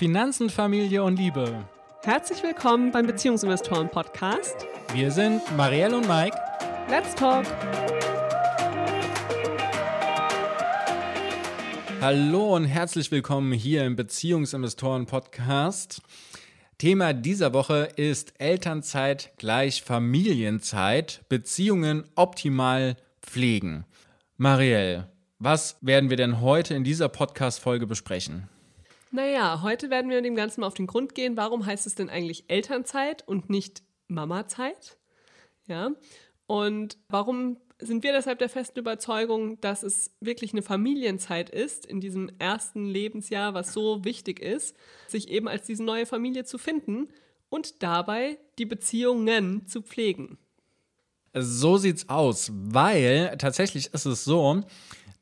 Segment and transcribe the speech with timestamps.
[0.00, 1.62] Finanzen, Familie und Liebe.
[2.04, 4.66] Herzlich willkommen beim Beziehungsinvestoren Podcast.
[4.94, 6.34] Wir sind Marielle und Mike.
[6.88, 7.44] Let's talk.
[12.00, 16.00] Hallo und herzlich willkommen hier im Beziehungsinvestoren Podcast.
[16.78, 23.84] Thema dieser Woche ist Elternzeit gleich Familienzeit, Beziehungen optimal pflegen.
[24.38, 28.48] Marielle, was werden wir denn heute in dieser Podcast-Folge besprechen?
[29.12, 31.36] Naja, heute werden wir dem Ganzen mal auf den Grund gehen.
[31.36, 34.98] Warum heißt es denn eigentlich Elternzeit und nicht Mamazeit?
[35.66, 35.90] Ja.
[36.46, 42.00] Und warum sind wir deshalb der festen Überzeugung, dass es wirklich eine Familienzeit ist in
[42.00, 44.76] diesem ersten Lebensjahr, was so wichtig ist,
[45.08, 47.08] sich eben als diese neue Familie zu finden
[47.48, 50.38] und dabei die Beziehungen zu pflegen?
[51.32, 54.62] So sieht's aus, weil tatsächlich ist es so,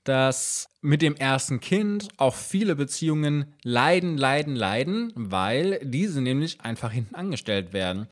[0.08, 6.90] dass mit dem ersten Kind auch viele Beziehungen leiden, leiden, leiden, weil diese nämlich einfach
[6.90, 8.08] hinten angestellt werden.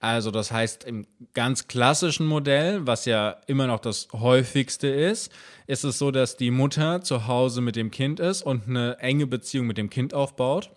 [0.00, 5.32] Also das heißt, im ganz klassischen Modell, was ja immer noch das häufigste ist,
[5.66, 9.26] ist es so, dass die Mutter zu Hause mit dem Kind ist und eine enge
[9.26, 10.70] Beziehung mit dem Kind aufbaut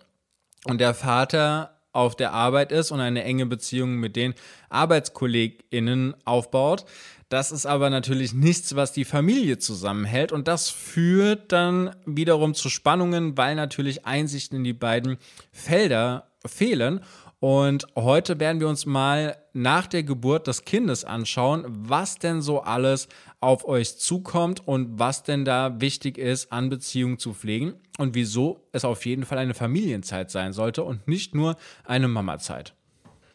[0.64, 4.34] und der Vater auf der Arbeit ist und eine enge Beziehung mit den
[4.70, 6.86] Arbeitskolleginnen aufbaut.
[7.32, 12.68] Das ist aber natürlich nichts, was die Familie zusammenhält und das führt dann wiederum zu
[12.68, 15.16] Spannungen, weil natürlich Einsichten in die beiden
[15.50, 17.00] Felder fehlen.
[17.40, 22.60] Und heute werden wir uns mal nach der Geburt des Kindes anschauen, was denn so
[22.60, 23.08] alles
[23.40, 28.68] auf euch zukommt und was denn da wichtig ist, an Beziehungen zu pflegen und wieso
[28.72, 32.74] es auf jeden Fall eine Familienzeit sein sollte und nicht nur eine Mamazeit.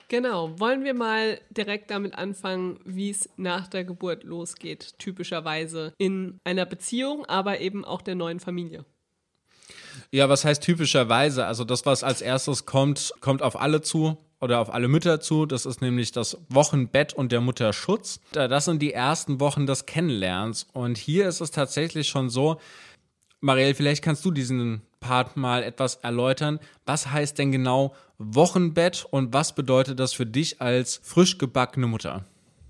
[0.09, 6.39] Genau, wollen wir mal direkt damit anfangen, wie es nach der Geburt losgeht, typischerweise in
[6.45, 8.85] einer Beziehung, aber eben auch der neuen Familie.
[10.11, 11.45] Ja, was heißt typischerweise?
[11.45, 15.45] Also das, was als erstes kommt, kommt auf alle zu oder auf alle Mütter zu.
[15.45, 18.21] Das ist nämlich das Wochenbett und der Mutterschutz.
[18.31, 20.67] Das sind die ersten Wochen des Kennenlernens.
[20.71, 22.61] Und hier ist es tatsächlich schon so,
[23.39, 26.59] Marielle, vielleicht kannst du diesen Part mal etwas erläutern.
[26.85, 32.25] Was heißt denn genau Wochenbett und was bedeutet das für dich als frisch gebackene Mutter?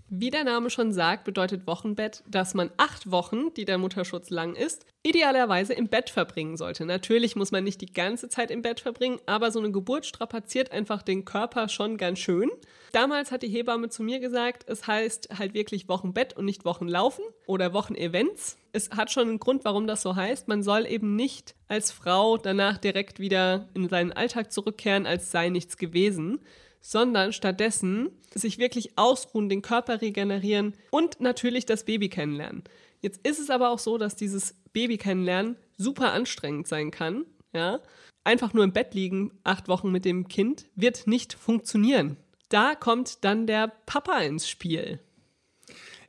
[0.10, 4.56] Wie der Name schon sagt, bedeutet Wochenbett, dass man acht Wochen, die der Mutterschutz lang
[4.56, 6.86] ist, idealerweise im Bett verbringen sollte.
[6.86, 10.72] Natürlich muss man nicht die ganze Zeit im Bett verbringen, aber so eine Geburt strapaziert
[10.72, 12.50] einfach den Körper schon ganz schön.
[12.94, 17.26] Damals hat die Hebamme zu mir gesagt, es heißt halt wirklich Wochenbett und nicht Wochenlaufen
[17.46, 18.58] oder Wochenevents.
[18.72, 20.48] Es hat schon einen Grund, warum das so heißt.
[20.48, 25.50] Man soll eben nicht als Frau danach direkt wieder in seinen Alltag zurückkehren, als sei
[25.50, 26.40] nichts gewesen
[26.88, 32.64] sondern stattdessen sich wirklich ausruhen, den Körper regenerieren und natürlich das Baby kennenlernen.
[33.02, 37.26] Jetzt ist es aber auch so, dass dieses Baby kennenlernen super anstrengend sein kann.
[37.54, 37.82] Ja?
[38.24, 42.16] Einfach nur im Bett liegen, acht Wochen mit dem Kind, wird nicht funktionieren.
[42.48, 45.02] Da kommt dann der Papa ins Spiel.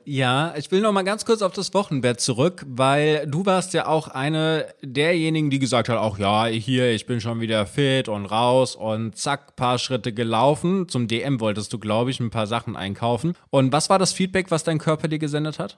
[0.05, 3.85] Ja, ich will noch mal ganz kurz auf das Wochenbett zurück, weil du warst ja
[3.85, 8.25] auch eine derjenigen, die gesagt hat, auch ja, hier, ich bin schon wieder fit und
[8.25, 10.87] raus und zack, paar Schritte gelaufen.
[10.87, 13.35] Zum DM wolltest du, glaube ich, ein paar Sachen einkaufen.
[13.49, 15.77] Und was war das Feedback, was dein Körper dir gesendet hat?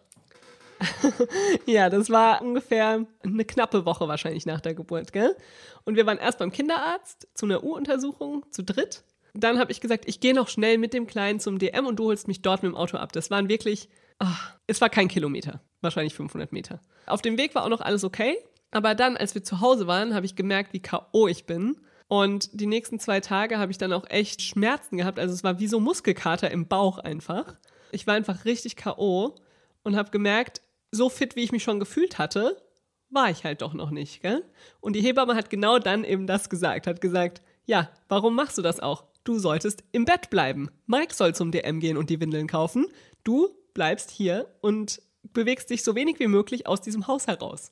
[1.66, 5.36] ja, das war ungefähr eine knappe Woche wahrscheinlich nach der Geburt, gell?
[5.84, 9.04] Und wir waren erst beim Kinderarzt zu einer U-Untersuchung zu dritt.
[9.34, 12.06] Dann habe ich gesagt, ich gehe noch schnell mit dem Kleinen zum DM und du
[12.06, 13.14] holst mich dort mit dem Auto ab.
[13.14, 13.90] Das waren wirklich
[14.24, 16.80] Ach, es war kein Kilometer, wahrscheinlich 500 Meter.
[17.08, 18.38] Auf dem Weg war auch noch alles okay,
[18.70, 21.28] aber dann, als wir zu Hause waren, habe ich gemerkt, wie K.O.
[21.28, 21.78] ich bin.
[22.08, 25.18] Und die nächsten zwei Tage habe ich dann auch echt Schmerzen gehabt.
[25.18, 27.56] Also es war wie so Muskelkater im Bauch einfach.
[27.92, 29.36] Ich war einfach richtig K.O.
[29.84, 30.62] und habe gemerkt,
[30.92, 32.62] so fit, wie ich mich schon gefühlt hatte,
[33.10, 34.22] war ich halt doch noch nicht.
[34.22, 34.44] Gell?
[34.82, 38.62] Und die Hebamme hat genau dann eben das gesagt, hat gesagt, ja, warum machst du
[38.62, 39.06] das auch?
[39.24, 40.70] Du solltest im Bett bleiben.
[40.86, 42.86] Mike soll zum DM gehen und die Windeln kaufen.
[43.24, 45.02] Du bleibst hier und
[45.34, 47.72] bewegst dich so wenig wie möglich aus diesem Haus heraus.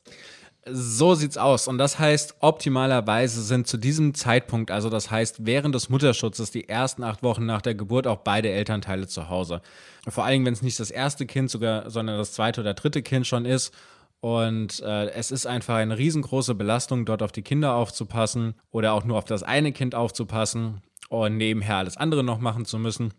[0.66, 1.68] So sieht's aus.
[1.68, 6.68] Und das heißt, optimalerweise sind zu diesem Zeitpunkt, also das heißt während des Mutterschutzes, die
[6.68, 9.62] ersten acht Wochen nach der Geburt auch beide Elternteile zu Hause.
[10.07, 13.25] Vor allem, wenn es nicht das erste Kind sogar, sondern das zweite oder dritte Kind
[13.25, 13.74] schon ist.
[14.22, 19.06] Und äh, es ist einfach eine riesengroße Belastung, dort auf die Kinder aufzupassen oder auch
[19.06, 23.13] nur auf das eine Kind aufzupassen und nebenher alles andere noch machen zu müssen.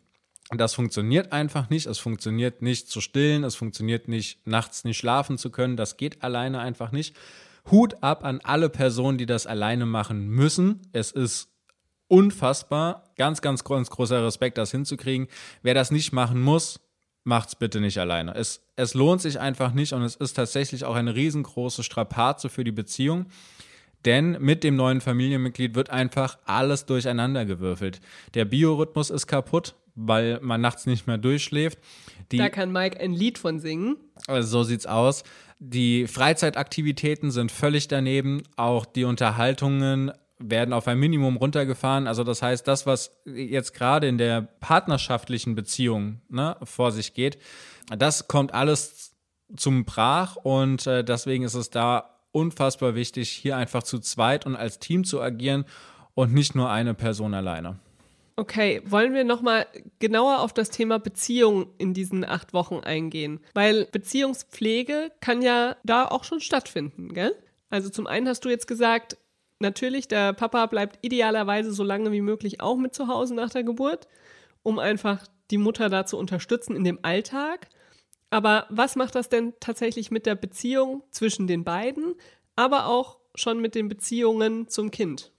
[0.56, 1.87] Das funktioniert einfach nicht.
[1.87, 3.44] Es funktioniert nicht zu stillen.
[3.44, 5.76] Es funktioniert nicht, nachts nicht schlafen zu können.
[5.76, 7.17] Das geht alleine einfach nicht.
[7.70, 10.81] Hut ab an alle Personen, die das alleine machen müssen.
[10.93, 11.50] Es ist
[12.08, 13.05] unfassbar.
[13.17, 15.29] Ganz, ganz, ganz großer Respekt, das hinzukriegen.
[15.62, 16.81] Wer das nicht machen muss,
[17.23, 18.35] macht's bitte nicht alleine.
[18.35, 22.64] Es, es lohnt sich einfach nicht und es ist tatsächlich auch eine riesengroße Strapaze für
[22.64, 23.26] die Beziehung.
[24.05, 28.00] Denn mit dem neuen Familienmitglied wird einfach alles durcheinander gewürfelt.
[28.35, 29.75] Der Biorhythmus ist kaputt,
[30.06, 31.79] weil man nachts nicht mehr durchschläft.
[32.32, 33.97] Die, da kann Mike ein Lied von singen.
[34.26, 35.25] Also so sieht's aus.
[35.58, 38.43] Die Freizeitaktivitäten sind völlig daneben.
[38.56, 42.06] Auch die Unterhaltungen werden auf ein Minimum runtergefahren.
[42.06, 47.38] Also das heißt, das, was jetzt gerade in der partnerschaftlichen Beziehung ne, vor sich geht,
[47.97, 49.12] das kommt alles
[49.56, 54.56] zum Brach und äh, deswegen ist es da unfassbar wichtig, hier einfach zu zweit und
[54.56, 55.64] als Team zu agieren
[56.14, 57.79] und nicht nur eine Person alleine.
[58.40, 59.66] Okay, wollen wir nochmal
[59.98, 63.40] genauer auf das Thema Beziehung in diesen acht Wochen eingehen?
[63.52, 67.37] Weil Beziehungspflege kann ja da auch schon stattfinden, gell?
[67.69, 69.19] Also zum einen hast du jetzt gesagt,
[69.58, 73.62] natürlich, der Papa bleibt idealerweise so lange wie möglich auch mit zu Hause nach der
[73.62, 74.08] Geburt,
[74.62, 77.69] um einfach die Mutter da zu unterstützen in dem Alltag.
[78.31, 82.14] Aber was macht das denn tatsächlich mit der Beziehung zwischen den beiden,
[82.56, 85.32] aber auch schon mit den Beziehungen zum Kind?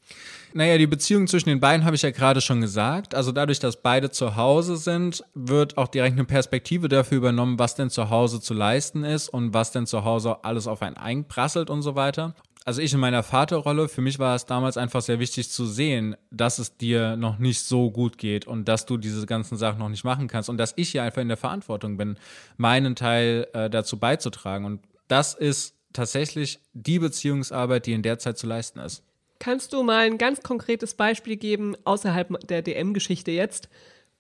[0.54, 3.16] Naja, die Beziehung zwischen den beiden habe ich ja gerade schon gesagt.
[3.16, 7.76] Also dadurch, dass beide zu Hause sind, wird auch direkt eine Perspektive dafür übernommen, was
[7.76, 11.70] denn zu Hause zu leisten ist und was denn zu Hause alles auf einen einprasselt
[11.70, 12.36] und so weiter
[12.66, 16.16] also ich in meiner Vaterrolle, für mich war es damals einfach sehr wichtig zu sehen,
[16.30, 19.90] dass es dir noch nicht so gut geht und dass du diese ganzen Sachen noch
[19.90, 22.18] nicht machen kannst und dass ich hier einfach in der Verantwortung bin,
[22.58, 24.66] meinen Teil äh, dazu beizutragen.
[24.66, 29.04] Und das ist tatsächlich die Beziehungsarbeit, die in der Zeit zu leisten ist.
[29.40, 33.70] Kannst du mal ein ganz konkretes Beispiel geben, außerhalb der DM-Geschichte jetzt,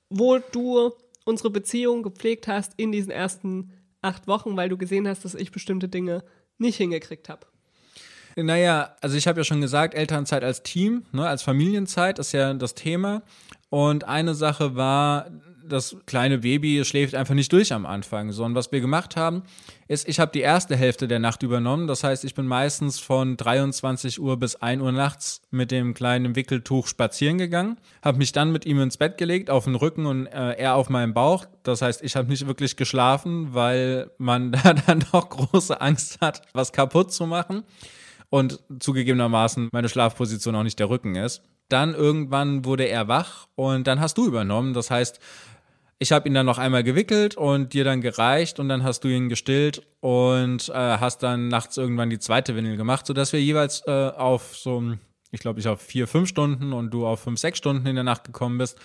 [0.09, 0.91] wo du
[1.25, 3.71] unsere Beziehung gepflegt hast in diesen ersten
[4.01, 6.23] acht Wochen, weil du gesehen hast, dass ich bestimmte Dinge
[6.57, 7.45] nicht hingekriegt habe?
[8.35, 12.53] Naja, also ich habe ja schon gesagt, Elternzeit als Team, ne, als Familienzeit ist ja
[12.53, 13.23] das Thema.
[13.69, 15.29] Und eine Sache war,
[15.71, 19.43] das kleine Baby schläft einfach nicht durch am Anfang, sondern was wir gemacht haben,
[19.87, 21.87] ist, ich habe die erste Hälfte der Nacht übernommen.
[21.87, 26.35] Das heißt, ich bin meistens von 23 Uhr bis 1 Uhr nachts mit dem kleinen
[26.35, 30.27] Wickeltuch spazieren gegangen, habe mich dann mit ihm ins Bett gelegt, auf den Rücken und
[30.27, 31.45] äh, er auf meinem Bauch.
[31.63, 36.41] Das heißt, ich habe nicht wirklich geschlafen, weil man da dann doch große Angst hat,
[36.53, 37.63] was kaputt zu machen
[38.29, 41.43] und zugegebenermaßen meine Schlafposition auch nicht der Rücken ist.
[41.69, 44.73] Dann irgendwann wurde er wach und dann hast du übernommen.
[44.73, 45.19] Das heißt,
[46.01, 49.07] ich habe ihn dann noch einmal gewickelt und dir dann gereicht und dann hast du
[49.07, 53.83] ihn gestillt und äh, hast dann nachts irgendwann die zweite Windel gemacht, sodass wir jeweils
[53.85, 54.95] äh, auf so,
[55.29, 58.03] ich glaube, ich auf vier, fünf Stunden und du auf fünf, sechs Stunden in der
[58.03, 58.79] Nacht gekommen bist.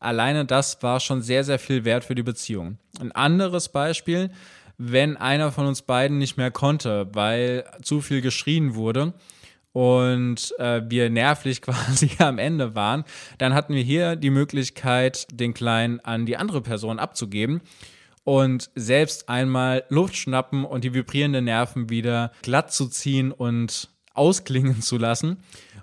[0.00, 2.78] Alleine das war schon sehr, sehr viel wert für die Beziehung.
[2.98, 4.32] Ein anderes Beispiel,
[4.76, 9.14] wenn einer von uns beiden nicht mehr konnte, weil zu viel geschrien wurde
[9.76, 13.04] und äh, wir nervlich quasi am Ende waren,
[13.36, 17.60] dann hatten wir hier die Möglichkeit, den Kleinen an die andere Person abzugeben
[18.24, 24.80] und selbst einmal Luft schnappen und die vibrierenden Nerven wieder glatt zu ziehen und ausklingen
[24.80, 25.36] zu lassen.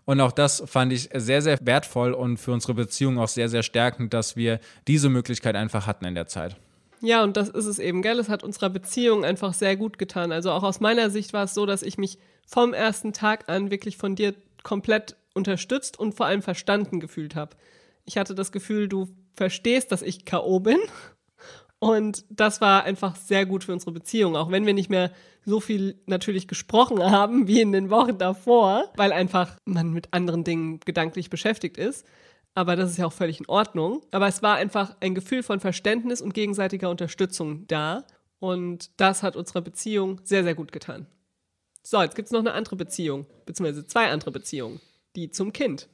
[0.06, 3.62] Und auch das fand ich sehr, sehr wertvoll und für unsere Beziehung auch sehr, sehr
[3.62, 6.56] stärkend, dass wir diese Möglichkeit einfach hatten in der Zeit.
[7.04, 8.18] Ja, und das ist es eben, gell?
[8.18, 10.32] Es hat unserer Beziehung einfach sehr gut getan.
[10.32, 12.18] Also auch aus meiner Sicht war es so, dass ich mich
[12.48, 14.34] vom ersten Tag an wirklich von dir
[14.64, 17.58] komplett unterstützt und vor allem verstanden gefühlt habe.
[18.06, 20.62] Ich hatte das Gefühl, du verstehst, dass ich K.O.
[20.62, 20.78] bin.
[21.80, 25.12] Und das war einfach sehr gut für unsere Beziehung, auch wenn wir nicht mehr
[25.44, 30.46] so viel natürlich gesprochen haben wie in den Wochen davor, weil einfach man mit anderen
[30.46, 32.06] Dingen gedanklich beschäftigt ist.
[32.56, 34.02] Aber das ist ja auch völlig in Ordnung.
[34.12, 38.06] Aber es war einfach ein Gefühl von Verständnis und gegenseitiger Unterstützung da.
[38.40, 41.08] Und das hat unserer Beziehung sehr, sehr gut getan.
[41.82, 44.80] So, jetzt gibt es noch eine andere Beziehung, beziehungsweise zwei andere Beziehungen.
[45.16, 45.90] Die zum Kind.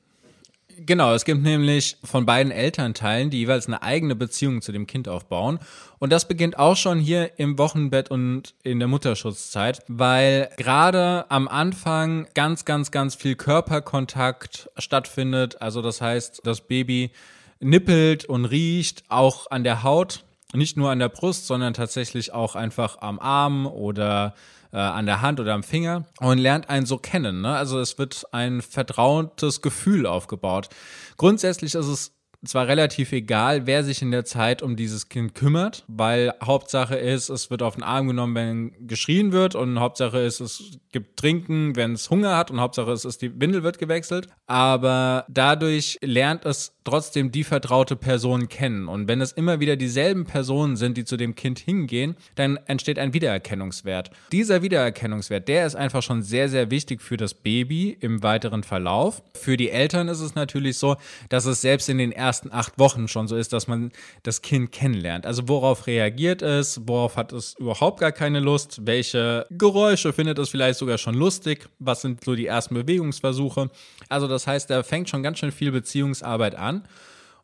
[0.86, 5.08] Genau, es gibt nämlich von beiden Elternteilen, die jeweils eine eigene Beziehung zu dem Kind
[5.08, 5.60] aufbauen.
[5.98, 11.48] Und das beginnt auch schon hier im Wochenbett und in der Mutterschutzzeit, weil gerade am
[11.48, 15.62] Anfang ganz, ganz, ganz viel Körperkontakt stattfindet.
[15.62, 17.12] Also das heißt, das Baby
[17.60, 22.56] nippelt und riecht auch an der Haut, nicht nur an der Brust, sondern tatsächlich auch
[22.56, 24.34] einfach am Arm oder
[24.72, 27.42] äh, an der Hand oder am Finger und lernt einen so kennen.
[27.42, 27.56] Ne?
[27.56, 30.70] Also es wird ein vertrautes Gefühl aufgebaut.
[31.18, 35.84] Grundsätzlich ist es zwar relativ egal, wer sich in der Zeit um dieses Kind kümmert,
[35.88, 40.40] weil Hauptsache ist, es wird auf den Arm genommen, wenn geschrien wird und Hauptsache ist,
[40.40, 44.28] es gibt Trinken, wenn es Hunger hat und Hauptsache ist, ist die Windel wird gewechselt.
[44.48, 48.88] Aber dadurch lernt es trotzdem die vertraute Person kennen.
[48.88, 52.98] Und wenn es immer wieder dieselben Personen sind, die zu dem Kind hingehen, dann entsteht
[52.98, 54.10] ein Wiedererkennungswert.
[54.32, 59.22] Dieser Wiedererkennungswert, der ist einfach schon sehr, sehr wichtig für das Baby im weiteren Verlauf.
[59.36, 60.96] Für die Eltern ist es natürlich so,
[61.28, 64.44] dass es selbst in den ersten ersten acht Wochen schon so ist, dass man das
[64.44, 65.26] Kind kennenlernt.
[65.26, 70.50] Also worauf reagiert es, worauf hat es überhaupt gar keine Lust, welche Geräusche findet es
[70.50, 73.72] vielleicht sogar schon lustig, was sind so die ersten Bewegungsversuche.
[74.10, 76.84] Also das heißt, da fängt schon ganz schön viel Beziehungsarbeit an.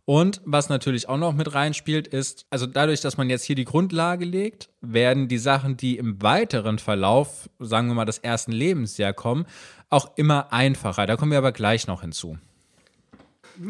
[0.08, 3.66] Und was natürlich auch noch mit reinspielt, ist, also dadurch, dass man jetzt hier die
[3.66, 9.14] Grundlage legt, werden die Sachen, die im weiteren Verlauf, sagen wir mal, des ersten Lebensjahr
[9.14, 9.48] kommen,
[9.90, 11.08] auch immer einfacher.
[11.08, 12.38] Da kommen wir aber gleich noch hinzu.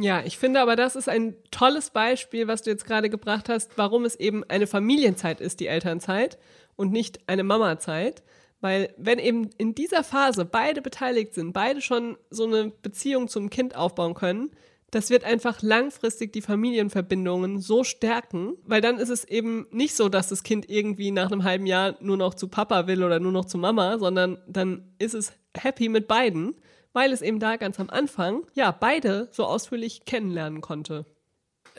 [0.01, 3.77] Ja, ich finde aber, das ist ein tolles Beispiel, was du jetzt gerade gebracht hast,
[3.77, 6.37] warum es eben eine Familienzeit ist, die Elternzeit,
[6.75, 8.23] und nicht eine Mamazeit.
[8.61, 13.49] Weil wenn eben in dieser Phase beide beteiligt sind, beide schon so eine Beziehung zum
[13.49, 14.51] Kind aufbauen können,
[14.91, 20.09] das wird einfach langfristig die Familienverbindungen so stärken, weil dann ist es eben nicht so,
[20.09, 23.33] dass das Kind irgendwie nach einem halben Jahr nur noch zu Papa will oder nur
[23.33, 26.55] noch zu Mama, sondern dann ist es happy mit beiden,
[26.95, 31.05] weil es eben da ganz am Anfang ja beide so ausführlich kennenlernen konnte.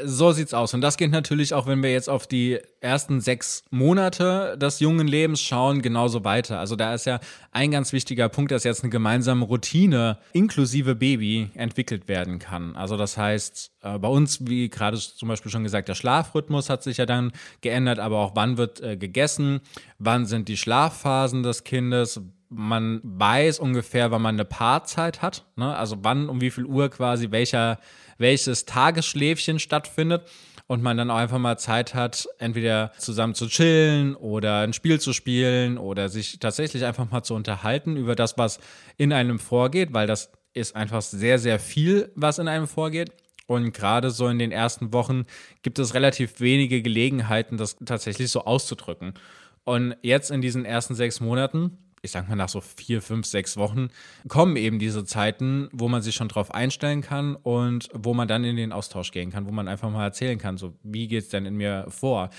[0.03, 0.75] So sieht's aus.
[0.75, 5.09] Und das geht natürlich auch, wenn wir jetzt auf die ersten sechs Monate des jungen
[5.09, 6.59] Lebens schauen, genauso weiter.
[6.59, 7.19] Also da ist ja
[7.51, 12.77] ein ganz wichtiger Punkt, dass jetzt eine gemeinsame Routine inklusive Baby entwickelt werden kann.
[12.77, 16.83] Also das heißt, äh, bei uns, wie gerade zum Beispiel schon gesagt, der Schlafrhythmus hat
[16.83, 17.33] sich ja dann
[17.63, 19.61] geändert, aber auch wann wird äh, gegessen,
[19.99, 25.77] wann sind die Schlafphasen des Kindes, man weiß ungefähr, wann man eine Paarzeit hat, ne?
[25.77, 27.79] also wann um wie viel Uhr quasi welcher
[28.19, 30.23] welches Tagesschläfchen stattfindet
[30.67, 35.01] und man dann auch einfach mal Zeit hat, entweder zusammen zu chillen oder ein Spiel
[35.01, 38.59] zu spielen oder sich tatsächlich einfach mal zu unterhalten über das, was
[38.97, 43.13] in einem vorgeht, weil das ist einfach sehr, sehr viel, was in einem vorgeht.
[43.47, 45.25] Und gerade so in den ersten Wochen
[45.63, 49.15] gibt es relativ wenige Gelegenheiten, das tatsächlich so auszudrücken.
[49.63, 53.57] Und jetzt in diesen ersten sechs Monaten ich sag mal, nach so vier, fünf, sechs
[53.57, 53.91] Wochen
[54.29, 58.45] kommen eben diese Zeiten, wo man sich schon drauf einstellen kann und wo man dann
[58.45, 61.29] in den Austausch gehen kann, wo man einfach mal erzählen kann, so wie geht es
[61.29, 62.31] denn in mir vor,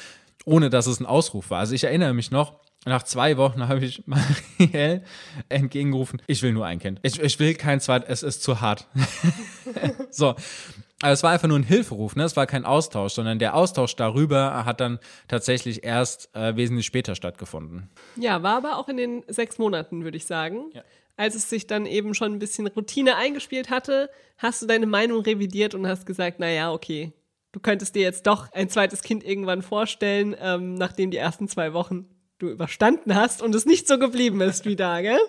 [0.46, 1.60] ohne dass es ein Ausruf war.
[1.60, 5.04] Also ich erinnere mich noch, nach zwei Wochen habe ich Marielle
[5.50, 7.00] entgegengerufen, ich will nur ein Kind.
[7.04, 8.88] Ich, ich will kein zweites, es ist zu hart.
[10.10, 10.36] so,
[11.02, 12.24] also es war einfach nur ein Hilferuf, ne?
[12.24, 17.14] Es war kein Austausch, sondern der Austausch darüber hat dann tatsächlich erst äh, wesentlich später
[17.14, 17.90] stattgefunden.
[18.16, 20.72] Ja, war aber auch in den sechs Monaten, würde ich sagen.
[20.74, 20.84] Ja.
[21.16, 25.22] Als es sich dann eben schon ein bisschen Routine eingespielt hatte, hast du deine Meinung
[25.22, 27.14] revidiert und hast gesagt, naja, okay,
[27.52, 31.74] du könntest dir jetzt doch ein zweites Kind irgendwann vorstellen, ähm, nachdem die ersten zwei
[31.74, 32.08] Wochen
[32.40, 35.20] du überstanden hast und es nicht so geblieben ist wie da, gell?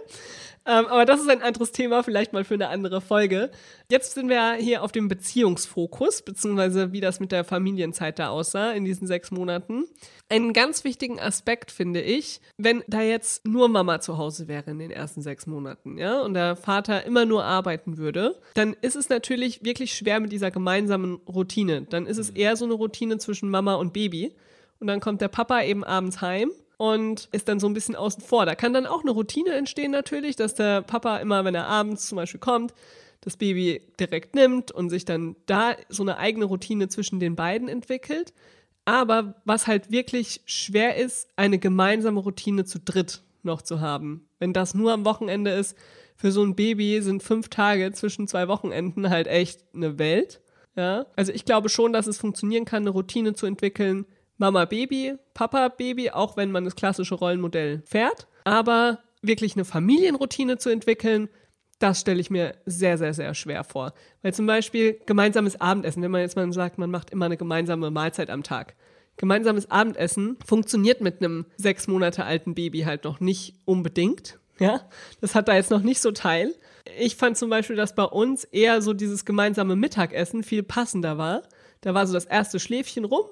[0.68, 3.50] Ähm, aber das ist ein anderes Thema, vielleicht mal für eine andere Folge.
[3.90, 8.72] Jetzt sind wir hier auf dem Beziehungsfokus, beziehungsweise wie das mit der Familienzeit da aussah
[8.72, 9.86] in diesen sechs Monaten.
[10.28, 14.78] Einen ganz wichtigen Aspekt finde ich, wenn da jetzt nur Mama zu Hause wäre in
[14.78, 19.08] den ersten sechs Monaten, ja, und der Vater immer nur arbeiten würde, dann ist es
[19.08, 21.86] natürlich wirklich schwer mit dieser gemeinsamen Routine.
[21.88, 24.34] Dann ist es eher so eine Routine zwischen Mama und Baby.
[24.80, 28.22] Und dann kommt der Papa eben abends heim und ist dann so ein bisschen außen
[28.22, 28.46] vor.
[28.46, 32.06] Da kann dann auch eine Routine entstehen natürlich, dass der Papa immer, wenn er abends
[32.06, 32.72] zum Beispiel kommt,
[33.20, 37.68] das Baby direkt nimmt und sich dann da so eine eigene Routine zwischen den beiden
[37.68, 38.32] entwickelt.
[38.84, 44.28] Aber was halt wirklich schwer ist, eine gemeinsame Routine zu dritt noch zu haben.
[44.38, 45.76] Wenn das nur am Wochenende ist,
[46.16, 50.40] für so ein Baby sind fünf Tage zwischen zwei Wochenenden halt echt eine Welt.
[50.76, 54.06] Ja, also ich glaube schon, dass es funktionieren kann, eine Routine zu entwickeln,
[54.38, 58.28] Mama Baby, Papa Baby, auch wenn man das klassische Rollenmodell fährt.
[58.44, 61.28] Aber wirklich eine Familienroutine zu entwickeln,
[61.80, 63.92] das stelle ich mir sehr, sehr, sehr schwer vor.
[64.22, 67.90] Weil zum Beispiel gemeinsames Abendessen, wenn man jetzt mal sagt, man macht immer eine gemeinsame
[67.90, 68.74] Mahlzeit am Tag.
[69.16, 74.38] Gemeinsames Abendessen funktioniert mit einem sechs Monate alten Baby halt noch nicht unbedingt.
[74.60, 74.88] Ja,
[75.20, 76.54] das hat da jetzt noch nicht so teil.
[76.98, 81.42] Ich fand zum Beispiel, dass bei uns eher so dieses gemeinsame Mittagessen viel passender war.
[81.80, 83.26] Da war so das erste Schläfchen rum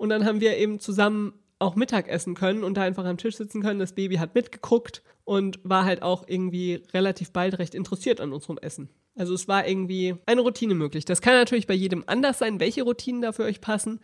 [0.00, 3.36] und dann haben wir eben zusammen auch Mittag essen können und da einfach am Tisch
[3.36, 3.78] sitzen können.
[3.78, 8.56] Das Baby hat mitgeguckt und war halt auch irgendwie relativ bald recht interessiert an unserem
[8.56, 8.88] Essen.
[9.14, 11.04] Also es war irgendwie eine Routine möglich.
[11.04, 14.00] Das kann natürlich bei jedem anders sein, welche Routinen da für euch passen.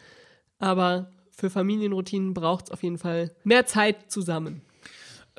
[0.59, 4.61] Aber für Familienroutinen braucht es auf jeden Fall mehr Zeit zusammen.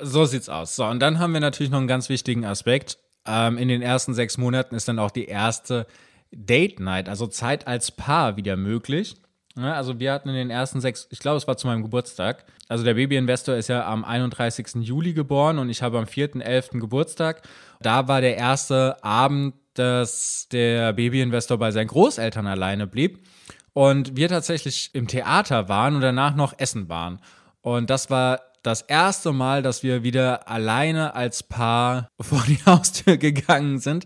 [0.00, 0.74] So sieht's aus.
[0.74, 2.98] So, und dann haben wir natürlich noch einen ganz wichtigen Aspekt.
[3.26, 5.86] Ähm, in den ersten sechs Monaten ist dann auch die erste
[6.32, 9.14] Date Night, also Zeit als Paar wieder möglich.
[9.58, 12.44] Ja, also wir hatten in den ersten sechs, ich glaube, es war zu meinem Geburtstag.
[12.68, 14.68] Also der Babyinvestor ist ja am 31.
[14.82, 16.78] Juli geboren und ich habe am 4.11.
[16.78, 17.42] Geburtstag.
[17.80, 23.26] Da war der erste Abend, dass der Babyinvestor bei seinen Großeltern alleine blieb
[23.72, 27.20] und wir tatsächlich im Theater waren und danach noch essen waren.
[27.60, 33.16] Und das war das erste Mal, dass wir wieder alleine als Paar vor die Haustür
[33.16, 34.04] gegangen sind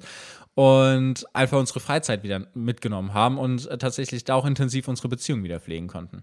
[0.54, 5.44] und einfach unsere Freizeit wieder mitgenommen haben und äh, tatsächlich da auch intensiv unsere Beziehung
[5.44, 6.22] wieder pflegen konnten.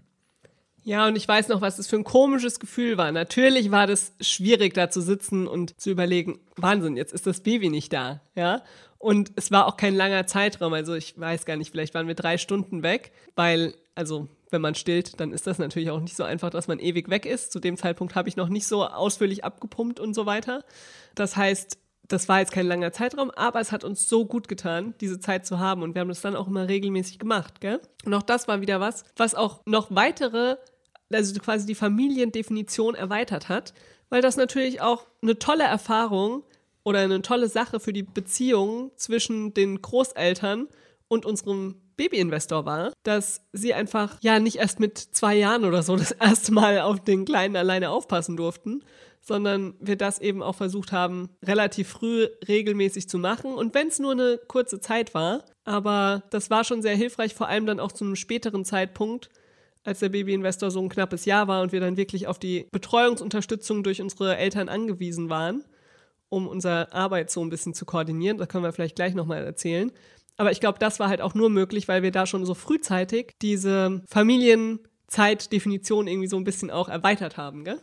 [0.82, 3.12] Ja, und ich weiß noch, was das für ein komisches Gefühl war.
[3.12, 7.68] Natürlich war das schwierig, da zu sitzen und zu überlegen, Wahnsinn, jetzt ist das Baby
[7.68, 8.62] nicht da, ja.
[8.98, 12.14] Und es war auch kein langer Zeitraum, also ich weiß gar nicht, vielleicht waren wir
[12.14, 16.24] drei Stunden weg, weil, also wenn man stillt, dann ist das natürlich auch nicht so
[16.24, 17.52] einfach, dass man ewig weg ist.
[17.52, 20.64] Zu dem Zeitpunkt habe ich noch nicht so ausführlich abgepumpt und so weiter.
[21.14, 21.78] Das heißt,
[22.10, 25.46] das war jetzt kein langer Zeitraum, aber es hat uns so gut getan, diese Zeit
[25.46, 25.82] zu haben.
[25.82, 27.80] Und wir haben das dann auch immer regelmäßig gemacht, gell?
[28.04, 30.56] Und auch das war wieder was, was auch noch weitere,
[31.12, 33.74] also quasi die Familiendefinition erweitert hat,
[34.08, 36.42] weil das natürlich auch eine tolle Erfahrung
[36.82, 40.66] oder eine tolle Sache für die Beziehung zwischen den Großeltern
[41.06, 45.94] und unserem Babyinvestor war, dass sie einfach ja nicht erst mit zwei Jahren oder so
[45.96, 48.82] das erste Mal auf den Kleinen alleine aufpassen durften,
[49.20, 53.52] sondern wir das eben auch versucht haben, relativ früh regelmäßig zu machen.
[53.52, 57.48] Und wenn es nur eine kurze Zeit war, aber das war schon sehr hilfreich, vor
[57.48, 59.28] allem dann auch zu einem späteren Zeitpunkt,
[59.84, 63.82] als der Babyinvestor so ein knappes Jahr war und wir dann wirklich auf die Betreuungsunterstützung
[63.82, 65.64] durch unsere Eltern angewiesen waren,
[66.28, 68.38] um unsere Arbeit so ein bisschen zu koordinieren.
[68.38, 69.90] Da können wir vielleicht gleich nochmal erzählen.
[70.36, 73.34] Aber ich glaube, das war halt auch nur möglich, weil wir da schon so frühzeitig
[73.42, 77.80] diese Familienzeitdefinition irgendwie so ein bisschen auch erweitert haben, gell?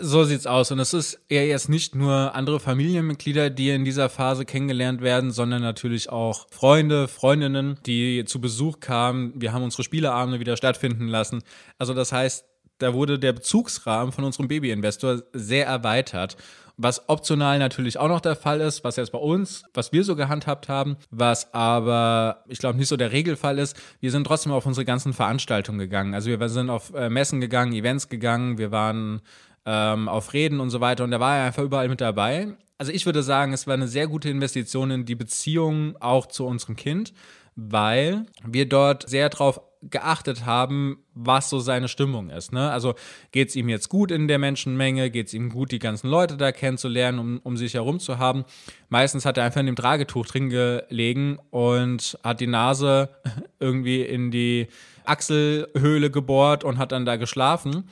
[0.00, 0.70] So sieht's aus.
[0.70, 5.30] Und es ist eher jetzt nicht nur andere Familienmitglieder, die in dieser Phase kennengelernt werden,
[5.30, 9.34] sondern natürlich auch Freunde, Freundinnen, die zu Besuch kamen.
[9.36, 11.42] Wir haben unsere Spieleabende wieder stattfinden lassen.
[11.78, 12.46] Also das heißt,
[12.78, 16.36] da wurde der Bezugsrahmen von unserem Babyinvestor sehr erweitert.
[16.76, 20.16] Was optional natürlich auch noch der Fall ist, was jetzt bei uns, was wir so
[20.16, 24.66] gehandhabt haben, was aber, ich glaube, nicht so der Regelfall ist, wir sind trotzdem auf
[24.66, 26.14] unsere ganzen Veranstaltungen gegangen.
[26.14, 29.22] Also wir sind auf äh, Messen gegangen, Events gegangen, wir waren
[29.66, 32.56] ähm, auf Reden und so weiter und da war er einfach überall mit dabei.
[32.78, 36.44] Also ich würde sagen, es war eine sehr gute Investition in die Beziehung auch zu
[36.46, 37.14] unserem Kind,
[37.54, 42.52] weil wir dort sehr drauf geachtet haben, was so seine Stimmung ist.
[42.52, 42.70] Ne?
[42.70, 42.94] Also
[43.32, 46.36] geht es ihm jetzt gut in der Menschenmenge, geht es ihm gut, die ganzen Leute
[46.36, 48.44] da kennenzulernen, um, um sich herum zu haben.
[48.88, 53.10] Meistens hat er einfach in dem Tragetuch drin gelegen und hat die Nase
[53.60, 54.68] irgendwie in die
[55.04, 57.84] Achselhöhle gebohrt und hat dann da geschlafen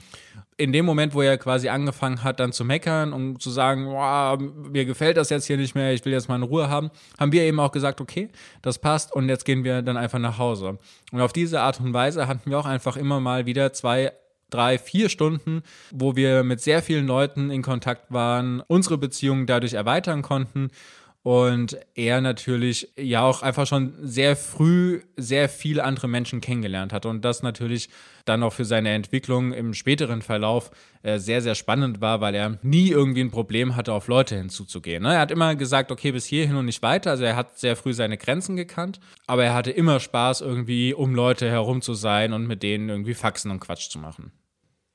[0.62, 4.38] in dem Moment, wo er quasi angefangen hat, dann zu meckern und zu sagen, wow,
[4.38, 7.32] mir gefällt das jetzt hier nicht mehr, ich will jetzt mal eine Ruhe haben, haben
[7.32, 8.28] wir eben auch gesagt, okay,
[8.62, 10.78] das passt und jetzt gehen wir dann einfach nach Hause.
[11.10, 14.12] Und auf diese Art und Weise hatten wir auch einfach immer mal wieder zwei
[14.50, 19.72] drei, vier Stunden, wo wir mit sehr vielen Leuten in Kontakt waren, unsere Beziehungen dadurch
[19.72, 20.70] erweitern konnten
[21.22, 27.06] und er natürlich ja auch einfach schon sehr früh sehr viele andere Menschen kennengelernt hat
[27.06, 27.88] und das natürlich
[28.24, 30.70] dann auch für seine Entwicklung im späteren Verlauf
[31.02, 35.02] äh, sehr, sehr spannend war, weil er nie irgendwie ein Problem hatte, auf Leute hinzuzugehen.
[35.02, 35.14] Ne?
[35.14, 37.10] Er hat immer gesagt, okay, bis hierhin und nicht weiter.
[37.10, 41.14] Also er hat sehr früh seine Grenzen gekannt, aber er hatte immer Spaß, irgendwie um
[41.14, 44.32] Leute herum zu sein und mit denen irgendwie Faxen und Quatsch zu machen.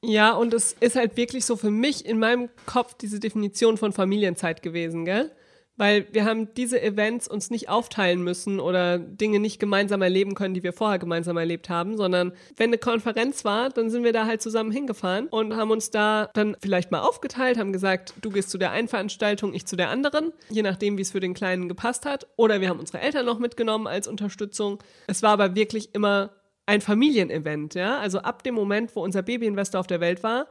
[0.03, 3.93] Ja, und es ist halt wirklich so für mich in meinem Kopf diese Definition von
[3.93, 5.31] Familienzeit gewesen, gell?
[5.77, 10.53] Weil wir haben diese Events uns nicht aufteilen müssen oder Dinge nicht gemeinsam erleben können,
[10.53, 14.25] die wir vorher gemeinsam erlebt haben, sondern wenn eine Konferenz war, dann sind wir da
[14.25, 18.49] halt zusammen hingefahren und haben uns da dann vielleicht mal aufgeteilt, haben gesagt, du gehst
[18.49, 21.69] zu der einen Veranstaltung, ich zu der anderen, je nachdem, wie es für den Kleinen
[21.69, 22.27] gepasst hat.
[22.35, 24.79] Oder wir haben unsere Eltern noch mitgenommen als Unterstützung.
[25.05, 26.31] Es war aber wirklich immer
[26.65, 27.99] ein Familienevent, ja.
[27.99, 30.47] Also ab dem Moment, wo unser Babyinvestor auf der Welt war,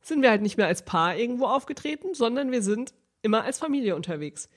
[0.00, 3.96] sind wir halt nicht mehr als Paar irgendwo aufgetreten, sondern wir sind immer als Familie
[3.96, 4.48] unterwegs.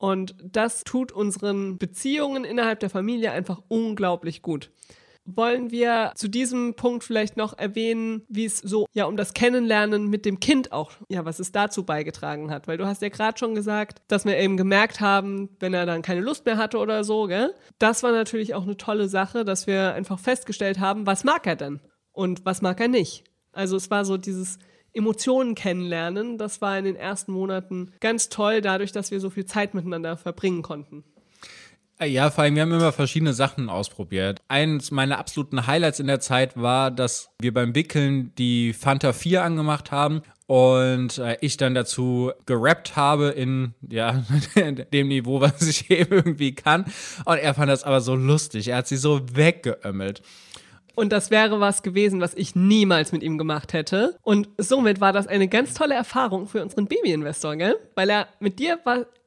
[0.00, 4.70] Und das tut unseren Beziehungen innerhalb der Familie einfach unglaublich gut.
[5.26, 10.08] Wollen wir zu diesem Punkt vielleicht noch erwähnen, wie es so ja um das Kennenlernen
[10.08, 12.66] mit dem Kind auch, ja, was es dazu beigetragen hat?
[12.66, 16.00] Weil du hast ja gerade schon gesagt, dass wir eben gemerkt haben, wenn er dann
[16.00, 17.54] keine Lust mehr hatte oder so, gell?
[17.78, 21.56] Das war natürlich auch eine tolle Sache, dass wir einfach festgestellt haben, was mag er
[21.56, 21.80] denn
[22.12, 23.24] und was mag er nicht.
[23.52, 24.58] Also es war so dieses
[24.92, 26.38] Emotionen kennenlernen.
[26.38, 30.16] Das war in den ersten Monaten ganz toll, dadurch, dass wir so viel Zeit miteinander
[30.16, 31.04] verbringen konnten.
[32.00, 34.40] Äh, ja, vor allem, wir haben immer verschiedene Sachen ausprobiert.
[34.48, 39.44] Eins meiner absoluten Highlights in der Zeit war, dass wir beim Wickeln die Fanta 4
[39.44, 44.24] angemacht haben und äh, ich dann dazu gerappt habe in ja,
[44.92, 46.86] dem Niveau, was ich eben irgendwie kann.
[47.26, 48.68] Und er fand das aber so lustig.
[48.68, 50.22] Er hat sie so weggeömmelt.
[50.94, 54.16] Und das wäre was gewesen, was ich niemals mit ihm gemacht hätte.
[54.22, 57.76] Und somit war das eine ganz tolle Erfahrung für unseren Babyinvestor, gell?
[57.94, 58.78] Weil er mit dir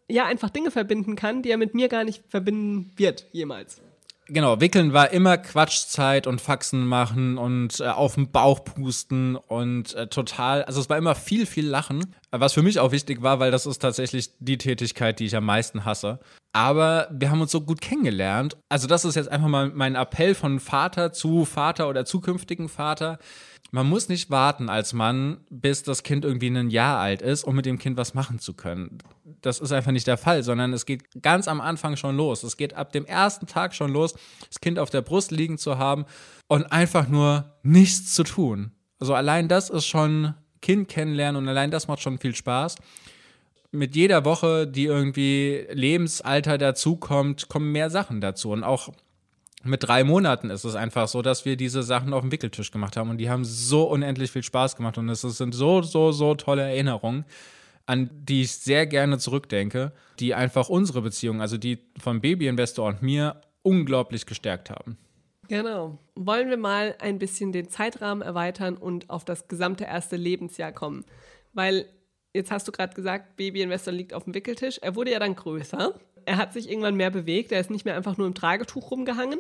[0.08, 3.82] ja einfach Dinge verbinden kann, die er mit mir gar nicht verbinden wird, jemals.
[4.28, 9.94] Genau, wickeln war immer Quatschzeit und Faxen machen und äh, auf den Bauch pusten und
[9.96, 13.40] äh, total, also es war immer viel, viel Lachen, was für mich auch wichtig war,
[13.40, 16.20] weil das ist tatsächlich die Tätigkeit, die ich am meisten hasse.
[16.54, 18.56] Aber wir haben uns so gut kennengelernt.
[18.70, 23.18] Also das ist jetzt einfach mal mein Appell von Vater zu Vater oder zukünftigen Vater.
[23.72, 27.56] Man muss nicht warten als Mann, bis das Kind irgendwie ein Jahr alt ist, um
[27.56, 29.00] mit dem Kind was machen zu können.
[29.42, 32.44] Das ist einfach nicht der Fall, sondern es geht ganz am Anfang schon los.
[32.44, 34.14] Es geht ab dem ersten Tag schon los,
[34.48, 36.06] das Kind auf der Brust liegen zu haben
[36.48, 38.74] und einfach nur nichts zu tun.
[39.00, 42.76] Also allein das ist schon Kind kennenlernen und allein das macht schon viel Spaß
[43.74, 48.52] mit jeder Woche, die irgendwie Lebensalter dazukommt, kommen mehr Sachen dazu.
[48.52, 48.90] Und auch
[49.64, 52.96] mit drei Monaten ist es einfach so, dass wir diese Sachen auf dem Wickeltisch gemacht
[52.96, 53.10] haben.
[53.10, 54.98] Und die haben so unendlich viel Spaß gemacht.
[54.98, 57.26] Und es sind so, so, so tolle Erinnerungen,
[57.88, 63.02] an die ich sehr gerne zurückdenke, die einfach unsere Beziehung, also die von Baby-Investor und
[63.02, 64.98] mir, unglaublich gestärkt haben.
[65.48, 65.98] Genau.
[66.16, 71.06] Wollen wir mal ein bisschen den Zeitrahmen erweitern und auf das gesamte erste Lebensjahr kommen?
[71.54, 71.86] Weil
[72.34, 74.80] jetzt hast du gerade gesagt, Baby-Investor liegt auf dem Wickeltisch.
[74.82, 75.94] Er wurde ja dann größer.
[76.26, 77.52] Er hat sich irgendwann mehr bewegt.
[77.52, 79.40] Er ist nicht mehr einfach nur im Tragetuch rumgehangen,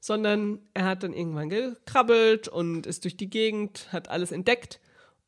[0.00, 4.80] sondern er hat dann irgendwann gekrabbelt und ist durch die Gegend, hat alles entdeckt.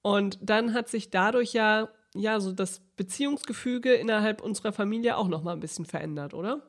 [0.03, 5.55] Und dann hat sich dadurch ja, ja so das Beziehungsgefüge innerhalb unserer Familie auch nochmal
[5.55, 6.61] ein bisschen verändert, oder?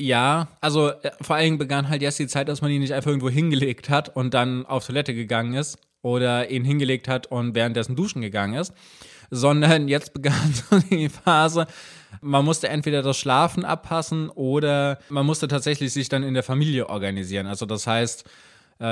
[0.00, 3.10] Ja, also äh, vor allem begann halt jetzt die Zeit, dass man ihn nicht einfach
[3.10, 7.96] irgendwo hingelegt hat und dann auf Toilette gegangen ist oder ihn hingelegt hat und währenddessen
[7.96, 8.72] duschen gegangen ist,
[9.30, 11.66] sondern jetzt begann so die Phase,
[12.20, 16.88] man musste entweder das Schlafen abpassen oder man musste tatsächlich sich dann in der Familie
[16.88, 17.46] organisieren.
[17.46, 18.24] Also das heißt,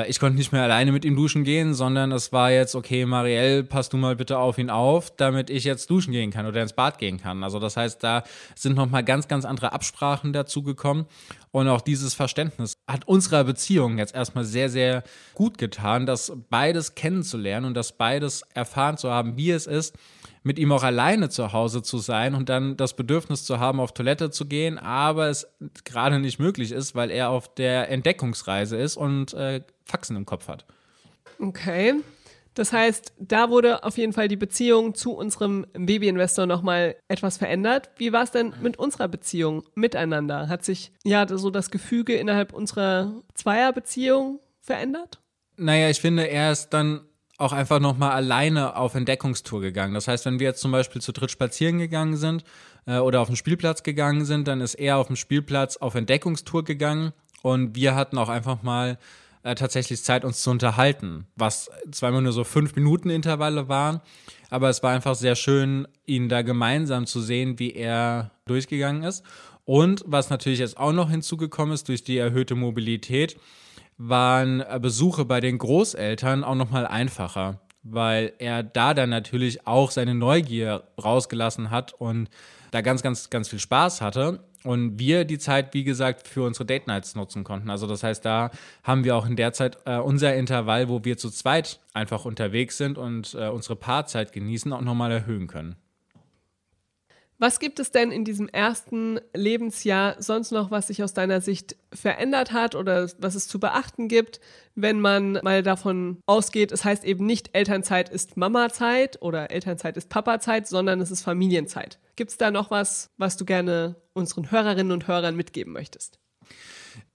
[0.06, 3.64] ich konnte nicht mehr alleine mit ihm duschen gehen, sondern es war jetzt, okay, Marielle,
[3.64, 6.74] pass du mal bitte auf ihn auf, damit ich jetzt duschen gehen kann oder ins
[6.74, 7.42] Bad gehen kann.
[7.42, 8.22] Also das heißt, da
[8.54, 11.06] sind nochmal ganz, ganz andere Absprachen dazu gekommen.
[11.50, 15.02] Und auch dieses Verständnis hat unserer Beziehung jetzt erstmal sehr, sehr
[15.34, 19.96] gut getan, das beides kennenzulernen und das beides erfahren zu haben, wie es ist,
[20.42, 23.92] mit ihm auch alleine zu Hause zu sein und dann das Bedürfnis zu haben, auf
[23.92, 25.46] Toilette zu gehen, aber es
[25.84, 30.48] gerade nicht möglich ist, weil er auf der Entdeckungsreise ist und äh, Faxen im Kopf
[30.48, 30.64] hat.
[31.38, 31.94] Okay.
[32.54, 37.90] Das heißt, da wurde auf jeden Fall die Beziehung zu unserem Baby-Investor nochmal etwas verändert.
[37.96, 40.48] Wie war es denn mit unserer Beziehung miteinander?
[40.48, 45.20] Hat sich ja so das Gefüge innerhalb unserer Zweierbeziehung verändert?
[45.56, 47.02] Naja, ich finde, er ist dann
[47.40, 49.94] auch einfach nochmal alleine auf Entdeckungstour gegangen.
[49.94, 52.44] Das heißt, wenn wir jetzt zum Beispiel zu dritt spazieren gegangen sind
[52.86, 56.64] äh, oder auf den Spielplatz gegangen sind, dann ist er auf dem Spielplatz auf Entdeckungstour
[56.64, 58.98] gegangen und wir hatten auch einfach mal
[59.42, 64.00] äh, tatsächlich Zeit, uns zu unterhalten, was zweimal nur so fünf Minuten Intervalle waren,
[64.50, 69.24] aber es war einfach sehr schön, ihn da gemeinsam zu sehen, wie er durchgegangen ist.
[69.64, 73.36] Und was natürlich jetzt auch noch hinzugekommen ist durch die erhöhte Mobilität,
[74.02, 79.66] waren äh, Besuche bei den Großeltern auch noch mal einfacher, weil er da dann natürlich
[79.66, 82.30] auch seine Neugier rausgelassen hat und
[82.70, 84.42] da ganz, ganz, ganz viel Spaß hatte.
[84.64, 87.70] Und wir die Zeit, wie gesagt, für unsere Date Nights nutzen konnten.
[87.70, 88.50] Also das heißt, da
[88.84, 92.78] haben wir auch in der Zeit äh, unser Intervall, wo wir zu zweit einfach unterwegs
[92.78, 95.76] sind und äh, unsere Paarzeit genießen, auch nochmal erhöhen können.
[97.40, 101.74] Was gibt es denn in diesem ersten Lebensjahr sonst noch, was sich aus deiner Sicht
[101.90, 104.40] verändert hat oder was es zu beachten gibt,
[104.74, 110.10] wenn man mal davon ausgeht, es heißt eben nicht Elternzeit ist Mamazeit oder Elternzeit ist
[110.10, 111.98] Papazeit, sondern es ist Familienzeit.
[112.14, 116.18] Gibt es da noch was, was du gerne unseren Hörerinnen und Hörern mitgeben möchtest?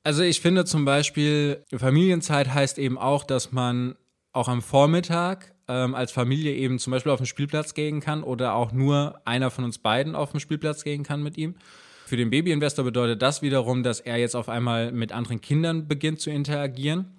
[0.01, 3.95] Also ich finde zum Beispiel, Familienzeit heißt eben auch, dass man
[4.33, 8.53] auch am Vormittag ähm, als Familie eben zum Beispiel auf den Spielplatz gehen kann oder
[8.53, 11.55] auch nur einer von uns beiden auf den Spielplatz gehen kann mit ihm.
[12.05, 16.21] Für den Babyinvestor bedeutet das wiederum, dass er jetzt auf einmal mit anderen Kindern beginnt
[16.21, 17.15] zu interagieren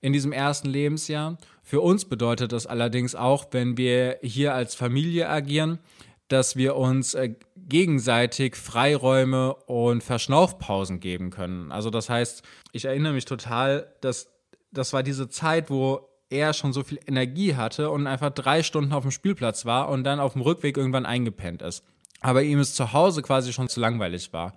[0.00, 1.38] in diesem ersten Lebensjahr.
[1.62, 5.80] Für uns bedeutet das allerdings auch, wenn wir hier als Familie agieren,
[6.28, 11.72] dass wir uns äh, gegenseitig Freiräume und Verschnaufpausen geben können.
[11.72, 14.30] Also das heißt, ich erinnere mich total, dass
[14.70, 18.92] das war diese Zeit, wo er schon so viel Energie hatte und einfach drei Stunden
[18.92, 21.84] auf dem Spielplatz war und dann auf dem Rückweg irgendwann eingepennt ist.
[22.20, 24.54] Aber ihm es zu Hause quasi schon zu langweilig war.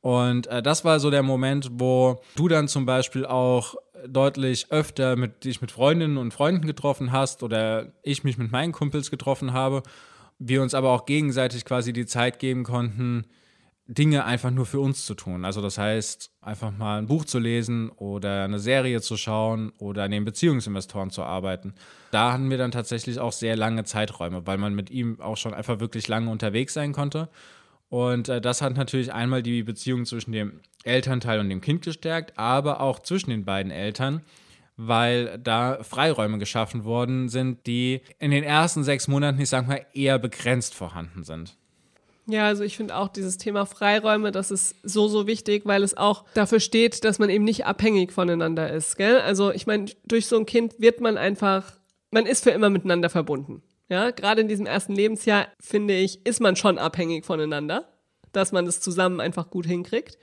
[0.00, 3.74] Und äh, das war so der Moment, wo du dann zum Beispiel auch
[4.06, 8.72] deutlich öfter mit dich mit Freundinnen und Freunden getroffen hast oder ich mich mit meinen
[8.72, 9.82] Kumpels getroffen habe.
[10.38, 13.26] Wir uns aber auch gegenseitig quasi die Zeit geben konnten,
[13.90, 15.46] Dinge einfach nur für uns zu tun.
[15.46, 20.04] Also das heißt, einfach mal ein Buch zu lesen oder eine Serie zu schauen oder
[20.04, 21.72] an den Beziehungsinvestoren zu arbeiten.
[22.10, 25.54] Da hatten wir dann tatsächlich auch sehr lange Zeiträume, weil man mit ihm auch schon
[25.54, 27.30] einfach wirklich lange unterwegs sein konnte.
[27.88, 32.38] Und äh, das hat natürlich einmal die Beziehung zwischen dem Elternteil und dem Kind gestärkt,
[32.38, 34.20] aber auch zwischen den beiden Eltern,
[34.76, 39.86] weil da Freiräume geschaffen worden sind, die in den ersten sechs Monaten, ich sag mal,
[39.94, 41.56] eher begrenzt vorhanden sind.
[42.30, 45.96] Ja, also ich finde auch dieses Thema Freiräume, das ist so, so wichtig, weil es
[45.96, 48.98] auch dafür steht, dass man eben nicht abhängig voneinander ist.
[48.98, 49.20] Gell?
[49.20, 51.72] Also ich meine, durch so ein Kind wird man einfach,
[52.10, 53.62] man ist für immer miteinander verbunden.
[53.88, 57.88] Ja, gerade in diesem ersten Lebensjahr, finde ich, ist man schon abhängig voneinander,
[58.32, 60.18] dass man das zusammen einfach gut hinkriegt.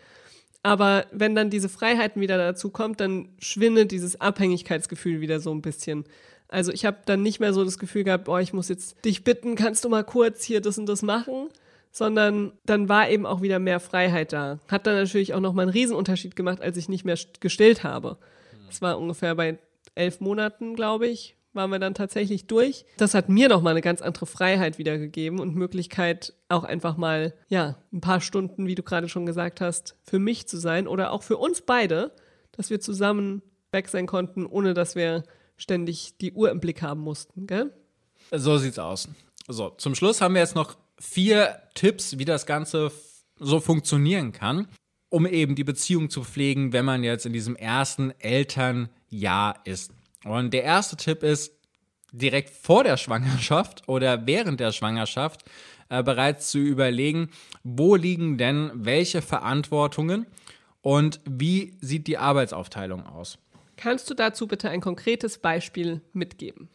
[0.62, 5.64] Aber wenn dann diese Freiheiten wieder dazu kommt, dann schwindet dieses Abhängigkeitsgefühl wieder so ein
[5.64, 6.06] bisschen.
[6.50, 9.24] Also ich habe dann nicht mehr so das Gefühl gehabt, boah, ich muss jetzt dich
[9.24, 11.50] bitten, kannst du mal kurz hier das und das machen,
[11.96, 14.60] sondern dann war eben auch wieder mehr Freiheit da.
[14.68, 18.18] Hat dann natürlich auch nochmal einen Riesenunterschied gemacht, als ich nicht mehr gestillt habe.
[18.68, 19.60] Das war ungefähr bei
[19.96, 22.84] elf Monaten, glaube ich, waren wir dann tatsächlich durch.
[22.98, 27.78] Das hat mir nochmal eine ganz andere Freiheit wiedergegeben und Möglichkeit, auch einfach mal, ja,
[27.94, 31.24] ein paar Stunden, wie du gerade schon gesagt hast, für mich zu sein oder auch
[31.24, 32.12] für uns beide,
[32.52, 35.24] dass wir zusammen weg sein konnten, ohne dass wir
[35.56, 37.72] ständig die Uhr im Blick haben mussten, gell?
[38.32, 39.08] So sieht's aus.
[39.48, 42.92] So, zum Schluss haben wir jetzt noch vier Tipps, wie das Ganze
[43.38, 44.68] so funktionieren kann,
[45.10, 49.92] um eben die Beziehung zu pflegen, wenn man jetzt in diesem ersten Elternjahr ist.
[50.24, 51.52] Und der erste Tipp ist,
[52.12, 55.44] direkt vor der Schwangerschaft oder während der Schwangerschaft
[55.90, 57.30] äh, bereits zu überlegen,
[57.64, 60.26] wo liegen denn welche Verantwortungen
[60.82, 63.38] und wie sieht die Arbeitsaufteilung aus.
[63.78, 66.70] Kannst du dazu bitte ein konkretes Beispiel mitgeben?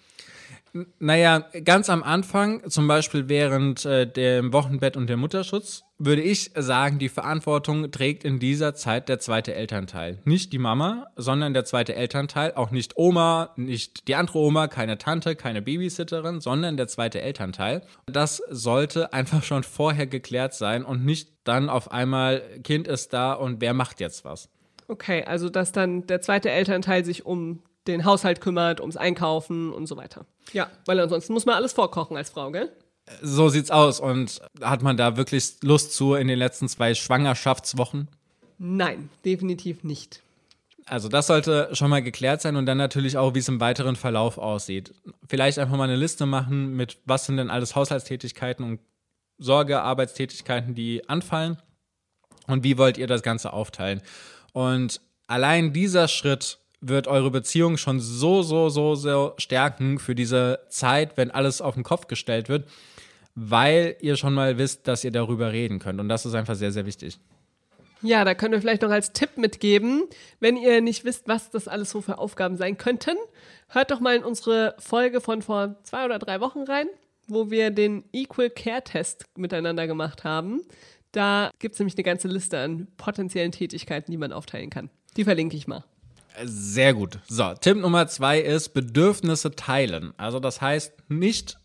[0.98, 6.52] Naja, ganz am Anfang, zum Beispiel während äh, dem Wochenbett und dem Mutterschutz, würde ich
[6.56, 10.18] sagen, die Verantwortung trägt in dieser Zeit der zweite Elternteil.
[10.24, 12.54] Nicht die Mama, sondern der zweite Elternteil.
[12.54, 17.83] Auch nicht Oma, nicht die andere Oma, keine Tante, keine Babysitterin, sondern der zweite Elternteil.
[18.06, 23.33] Das sollte einfach schon vorher geklärt sein und nicht dann auf einmal, Kind ist da
[23.33, 24.48] und wer macht jetzt was.
[24.88, 29.87] Okay, also dass dann der zweite Elternteil sich um den Haushalt kümmert, ums Einkaufen und
[29.87, 30.26] so weiter.
[30.53, 32.70] Ja, weil ansonsten muss man alles vorkochen als Frau, gell?
[33.22, 34.00] So sieht's aus.
[34.00, 38.09] Und hat man da wirklich Lust zu in den letzten zwei Schwangerschaftswochen?
[38.59, 40.22] Nein, definitiv nicht.
[40.87, 43.96] Also das sollte schon mal geklärt sein und dann natürlich auch, wie es im weiteren
[43.96, 44.92] Verlauf aussieht.
[45.29, 48.81] Vielleicht einfach mal eine Liste machen mit, was sind denn alles Haushaltstätigkeiten und
[49.38, 51.59] Sorgearbeitstätigkeiten, die anfallen
[52.48, 54.03] und wie wollt ihr das Ganze aufteilen.
[54.53, 60.61] Und allein dieser Schritt wird eure Beziehung schon so, so, so, so stärken für diese
[60.69, 62.69] Zeit, wenn alles auf den Kopf gestellt wird,
[63.35, 66.01] weil ihr schon mal wisst, dass ihr darüber reden könnt.
[66.01, 67.19] Und das ist einfach sehr, sehr wichtig.
[68.03, 70.05] Ja, da können wir vielleicht noch als Tipp mitgeben,
[70.40, 73.16] wenn ihr nicht wisst, was das alles so für Aufgaben sein könnten,
[73.69, 76.87] hört doch mal in unsere Folge von vor zwei oder drei Wochen rein,
[77.27, 80.62] wo wir den Equal Care Test miteinander gemacht haben.
[81.12, 84.88] Da gibt es nämlich eine ganze Liste an potenziellen Tätigkeiten, die man aufteilen kann.
[85.16, 85.85] Die verlinke ich mal.
[86.45, 87.19] Sehr gut.
[87.29, 90.12] So, Tipp Nummer zwei ist Bedürfnisse teilen.
[90.16, 91.59] Also das heißt, nicht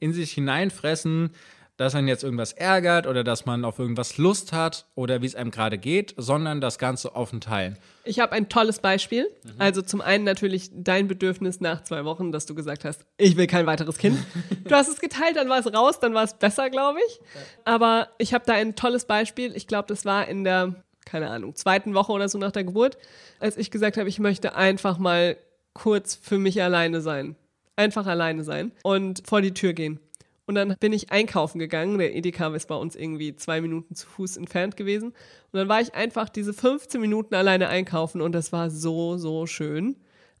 [0.00, 1.30] in sich hineinfressen,
[1.76, 5.34] dass man jetzt irgendwas ärgert oder dass man auf irgendwas Lust hat oder wie es
[5.34, 7.76] einem gerade geht, sondern das Ganze offen teilen.
[8.04, 9.28] Ich habe ein tolles Beispiel.
[9.44, 9.50] Mhm.
[9.58, 13.46] Also zum einen natürlich dein Bedürfnis nach zwei Wochen, dass du gesagt hast, ich will
[13.46, 14.18] kein weiteres Kind.
[14.64, 17.20] du hast es geteilt, dann war es raus, dann war es besser, glaube ich.
[17.64, 19.54] Aber ich habe da ein tolles Beispiel.
[19.54, 22.98] Ich glaube, das war in der, keine Ahnung, zweiten Woche oder so nach der Geburt,
[23.40, 25.38] als ich gesagt habe, ich möchte einfach mal
[25.72, 27.36] kurz für mich alleine sein.
[27.76, 30.00] Einfach alleine sein und vor die Tür gehen.
[30.46, 31.98] Und dann bin ich einkaufen gegangen.
[31.98, 35.08] Der Edeka ist bei uns irgendwie zwei Minuten zu Fuß entfernt gewesen.
[35.08, 39.46] Und dann war ich einfach diese 15 Minuten alleine einkaufen und das war so, so
[39.46, 39.96] schön.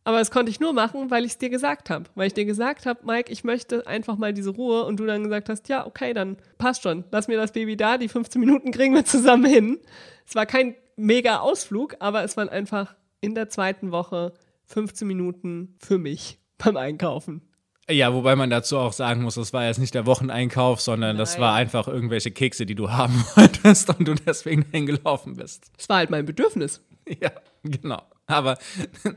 [0.06, 2.04] Aber das konnte ich nur machen, weil ich es dir gesagt habe.
[2.14, 5.24] Weil ich dir gesagt habe, Mike, ich möchte einfach mal diese Ruhe und du dann
[5.24, 7.02] gesagt hast, ja, okay, dann passt schon.
[7.10, 9.80] Lass mir das Baby da, die 15 Minuten kriegen wir zusammen hin.
[10.24, 14.32] Es war kein mega Ausflug, aber es waren einfach in der zweiten Woche
[14.66, 17.42] 15 Minuten für mich beim Einkaufen.
[17.90, 21.18] Ja, wobei man dazu auch sagen muss, das war jetzt nicht der Wocheneinkauf, sondern Nein.
[21.18, 25.72] das war einfach irgendwelche Kekse, die du haben wolltest und du deswegen hingelaufen bist.
[25.76, 26.80] Das war halt mein Bedürfnis.
[27.20, 27.32] Ja,
[27.64, 28.02] genau.
[28.36, 28.58] Aber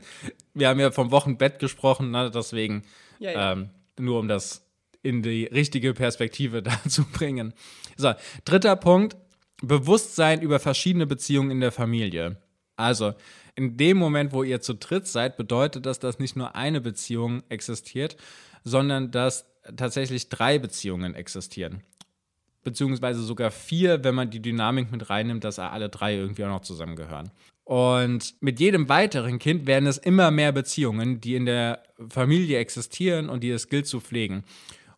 [0.54, 2.30] wir haben ja vom Wochenbett gesprochen, ne?
[2.30, 2.84] deswegen
[3.18, 3.52] ja, ja.
[3.52, 4.64] Ähm, nur um das
[5.02, 7.54] in die richtige Perspektive da zu bringen.
[7.96, 8.12] So,
[8.44, 9.16] dritter Punkt,
[9.62, 12.36] Bewusstsein über verschiedene Beziehungen in der Familie.
[12.76, 13.12] Also,
[13.56, 17.42] in dem Moment, wo ihr zu dritt seid, bedeutet das, dass nicht nur eine Beziehung
[17.50, 18.16] existiert,
[18.64, 19.46] sondern dass
[19.76, 21.82] tatsächlich drei Beziehungen existieren.
[22.62, 26.62] Beziehungsweise sogar vier, wenn man die Dynamik mit reinnimmt, dass alle drei irgendwie auch noch
[26.62, 27.30] zusammengehören.
[27.70, 33.28] Und mit jedem weiteren Kind werden es immer mehr Beziehungen, die in der Familie existieren
[33.28, 34.42] und die es gilt zu pflegen.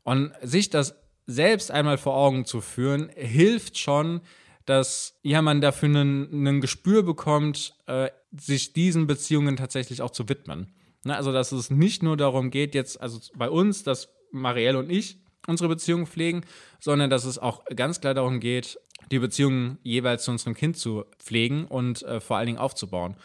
[0.05, 0.95] Und sich das
[1.27, 4.23] selbst einmal vor Augen zu führen, hilft schon,
[4.65, 10.73] dass ja man dafür ein Gespür bekommt, äh, sich diesen Beziehungen tatsächlich auch zu widmen.
[11.05, 14.91] Ne, also, dass es nicht nur darum geht, jetzt, also bei uns, dass Marielle und
[14.91, 16.41] ich unsere Beziehung pflegen,
[16.81, 18.79] sondern dass es auch ganz klar darum geht,
[19.11, 23.17] die Beziehung jeweils zu unserem Kind zu pflegen und äh, vor allen Dingen aufzubauen.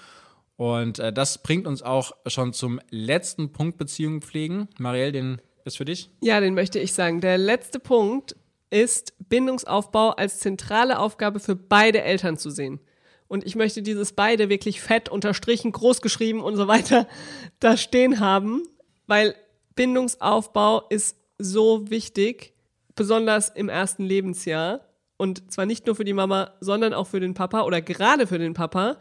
[0.58, 4.68] Und äh, das bringt uns auch schon zum letzten Punkt Beziehungen pflegen.
[4.80, 6.10] Marielle, den ist für dich?
[6.22, 7.22] Ja, den möchte ich sagen.
[7.22, 8.36] Der letzte Punkt
[8.70, 12.80] ist Bindungsaufbau als zentrale Aufgabe für beide Eltern zu sehen.
[13.28, 17.08] Und ich möchte dieses beide wirklich fett unterstrichen, groß geschrieben und so weiter
[17.60, 18.64] da stehen haben,
[19.06, 19.36] weil
[19.76, 22.54] Bindungsaufbau ist so wichtig,
[22.96, 24.82] besonders im ersten Lebensjahr.
[25.18, 28.38] Und zwar nicht nur für die Mama, sondern auch für den Papa oder gerade für
[28.38, 28.98] den Papa.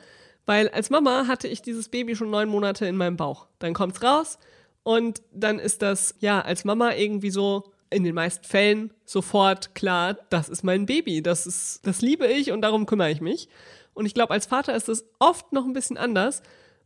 [0.47, 3.47] Weil als Mama hatte ich dieses Baby schon neun Monate in meinem Bauch.
[3.59, 4.39] Dann kommt's raus
[4.83, 10.17] und dann ist das, ja, als Mama irgendwie so in den meisten Fällen sofort klar,
[10.31, 13.49] das ist mein Baby, das ist, das liebe ich und darum kümmere ich mich.
[13.95, 16.43] Und ich glaube, als Vater ist es oft noch ein bisschen anders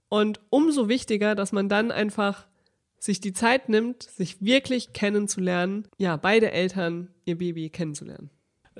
[0.08, 2.46] und umso wichtiger, dass man dann einfach
[2.98, 8.30] sich die Zeit nimmt, sich wirklich kennenzulernen, ja, beide Eltern ihr Baby kennenzulernen.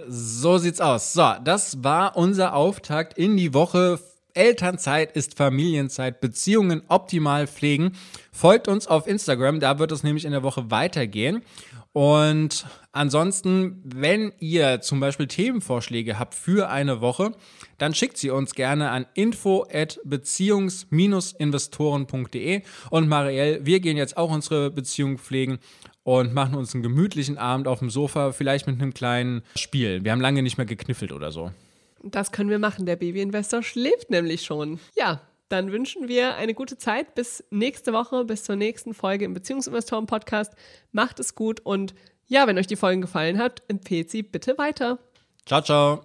[0.07, 1.13] So sieht's aus.
[1.13, 3.99] So, das war unser Auftakt in die Woche.
[4.35, 7.93] Elternzeit ist Familienzeit, Beziehungen optimal pflegen.
[8.33, 11.43] Folgt uns auf Instagram, da wird es nämlich in der Woche weitergehen.
[11.93, 17.33] Und ansonsten, wenn ihr zum Beispiel Themenvorschläge habt für eine Woche,
[17.79, 22.63] dann schickt sie uns gerne an info at beziehungs-investoren.de.
[22.91, 25.59] Und Marielle, wir gehen jetzt auch unsere Beziehung pflegen
[26.05, 30.05] und machen uns einen gemütlichen Abend auf dem Sofa, vielleicht mit einem kleinen Spiel.
[30.05, 31.51] Wir haben lange nicht mehr gekniffelt oder so.
[32.03, 32.87] Das können wir machen.
[32.87, 34.81] Der Babyinvestor schläft nämlich schon.
[34.97, 39.35] Ja, dann wünschen wir eine gute Zeit bis nächste Woche, bis zur nächsten Folge im
[39.35, 40.55] Beziehungsinvestoren Podcast.
[40.93, 41.95] Macht es gut und
[42.27, 44.99] ja, wenn euch die Folgen gefallen hat, empfehlt sie bitte weiter.
[45.45, 46.05] Ciao, ciao.